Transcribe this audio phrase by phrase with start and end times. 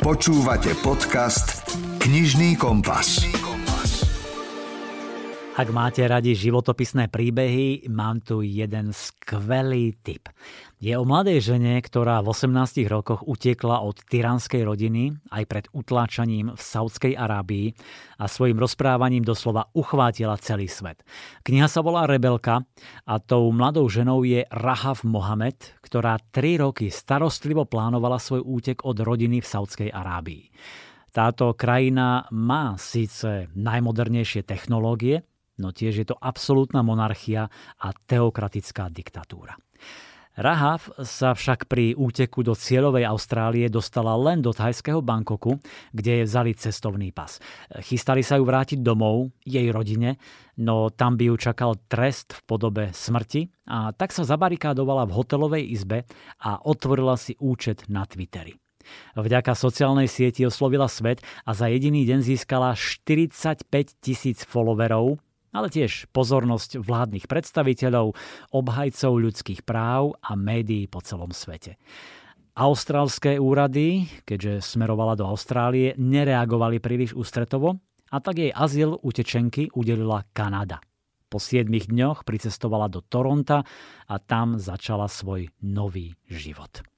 [0.00, 3.20] Počúvate podcast Knižný kompas.
[5.60, 10.32] Ak máte radi životopisné príbehy, mám tu jeden skvelý tip.
[10.80, 16.56] Je o mladej žene, ktorá v 18 rokoch utiekla od tyranskej rodiny aj pred utláčaním
[16.56, 17.76] v Saudskej Arábii
[18.16, 21.04] a svojim rozprávaním doslova uchvátila celý svet.
[21.44, 22.64] Kniha sa volá Rebelka
[23.04, 25.60] a tou mladou ženou je Rahav Mohamed,
[25.90, 30.54] ktorá 3 roky starostlivo plánovala svoj útek od rodiny v Saudskej Arábii.
[31.10, 35.26] Táto krajina má síce najmodernejšie technológie,
[35.58, 37.50] no tiež je to absolútna monarchia
[37.82, 39.58] a teokratická diktatúra.
[40.38, 45.58] Rahav sa však pri úteku do cieľovej Austrálie dostala len do thajského Bangkoku,
[45.90, 47.42] kde je vzali cestovný pas.
[47.82, 50.22] Chystali sa ju vrátiť domov, jej rodine,
[50.54, 55.64] no tam by ju čakal trest v podobe smrti a tak sa zabarikádovala v hotelovej
[55.66, 56.06] izbe
[56.46, 58.54] a otvorila si účet na Twitteri.
[59.18, 63.66] Vďaka sociálnej sieti oslovila svet a za jediný deň získala 45
[64.00, 65.20] tisíc followerov,
[65.50, 68.14] ale tiež pozornosť vládnych predstaviteľov,
[68.54, 71.78] obhajcov ľudských práv a médií po celom svete.
[72.58, 77.78] Austrálske úrady, keďže smerovala do Austrálie, nereagovali príliš ústretovo
[78.10, 80.82] a tak jej azyl utečenky udelila Kanada.
[81.30, 83.62] Po 7 dňoch pricestovala do Toronta
[84.10, 86.89] a tam začala svoj nový život.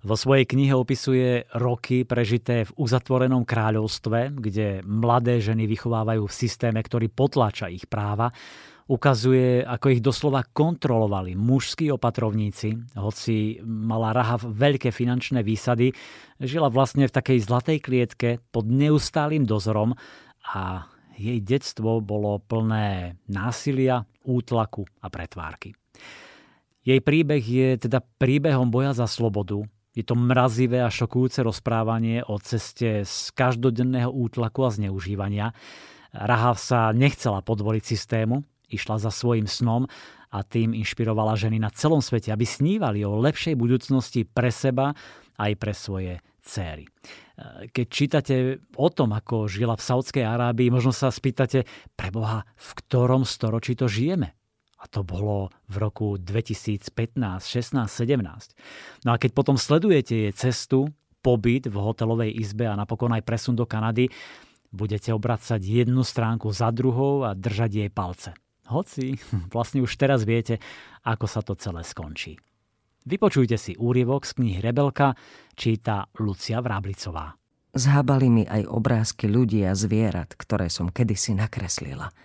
[0.00, 6.80] Vo svojej knihe opisuje roky prežité v uzatvorenom kráľovstve, kde mladé ženy vychovávajú v systéme,
[6.80, 8.32] ktorý potláča ich práva.
[8.88, 15.92] Ukazuje, ako ich doslova kontrolovali mužskí opatrovníci, hoci mala Raha veľké finančné výsady,
[16.40, 19.92] žila vlastne v takej zlatej klietke pod neustálým dozorom
[20.48, 20.88] a
[21.20, 25.76] jej detstvo bolo plné násilia, útlaku a pretvárky.
[26.80, 32.38] Jej príbeh je teda príbehom boja za slobodu, je to mrazivé a šokujúce rozprávanie o
[32.38, 35.50] ceste z každodenného útlaku a zneužívania.
[36.14, 39.90] Rahav sa nechcela podvoliť systému, išla za svojim snom
[40.30, 44.94] a tým inšpirovala ženy na celom svete, aby snívali o lepšej budúcnosti pre seba
[45.42, 46.86] aj pre svoje céry.
[47.72, 48.34] Keď čítate
[48.76, 51.64] o tom, ako žila v Saudskej Arábii, možno sa spýtate,
[51.96, 54.39] preboha, v ktorom storočí to žijeme?
[54.80, 56.88] A to bolo v roku 2015,
[57.20, 59.04] 16, 17.
[59.04, 60.88] No a keď potom sledujete jej cestu,
[61.20, 64.08] pobyt v hotelovej izbe a napokon aj presun do Kanady,
[64.72, 68.32] budete obracať jednu stránku za druhou a držať jej palce.
[68.72, 69.20] Hoci
[69.54, 70.56] vlastne už teraz viete,
[71.04, 72.40] ako sa to celé skončí.
[73.04, 75.16] Vypočujte si úrievok z knihy Rebelka,
[75.56, 77.36] číta Lucia Vráblicová.
[77.70, 82.08] Zhábali mi aj obrázky ľudí a zvierat, ktoré som kedysi nakreslila–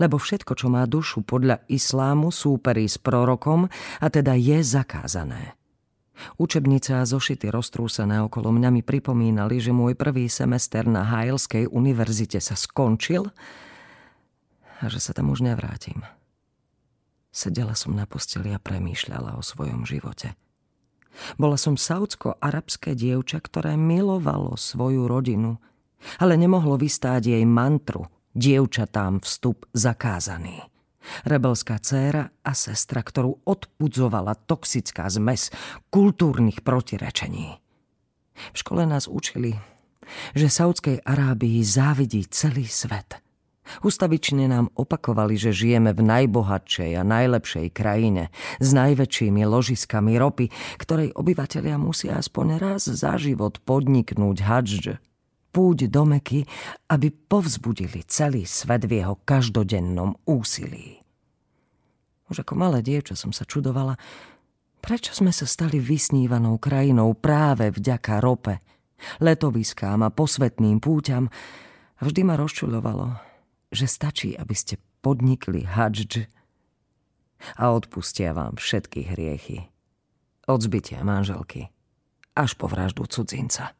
[0.00, 3.68] lebo všetko, čo má dušu podľa islámu, súperí s prorokom
[4.00, 5.56] a teda je zakázané.
[6.40, 12.40] Učebnice a zošity roztrúsené okolo mňa mi pripomínali, že môj prvý semester na Hajlskej univerzite
[12.40, 13.28] sa skončil
[14.80, 16.00] a že sa tam už nevrátim.
[17.28, 20.32] Sedela som na posteli a premýšľala o svojom živote.
[21.36, 25.60] Bola som saudsko-arabské dievča, ktoré milovalo svoju rodinu,
[26.16, 30.60] ale nemohlo vystáť jej mantru– dievčatám vstup zakázaný.
[31.24, 35.48] Rebelská dcéra a sestra, ktorú odpudzovala toxická zmes
[35.88, 37.56] kultúrnych protirečení.
[38.52, 39.56] V škole nás učili,
[40.36, 43.22] že Saudskej Arábii závidí celý svet.
[43.82, 48.30] Ustavične nám opakovali, že žijeme v najbohatšej a najlepšej krajine
[48.62, 55.02] s najväčšími ložiskami ropy, ktorej obyvatelia musia aspoň raz za život podniknúť hadž
[55.56, 56.44] púť do Meky,
[56.92, 61.00] aby povzbudili celý svet v jeho každodennom úsilí.
[62.28, 63.96] Už ako malé dievča som sa čudovala,
[64.84, 68.60] prečo sme sa stali vysnívanou krajinou práve vďaka rope,
[69.24, 71.32] letoviskám a posvetným púťam.
[72.04, 73.16] Vždy ma rozčuľovalo,
[73.72, 76.28] že stačí, aby ste podnikli hadž
[77.56, 79.72] a odpustia vám všetky hriechy.
[80.44, 81.72] Od zbytia manželky
[82.36, 83.72] až po vraždu cudzinca.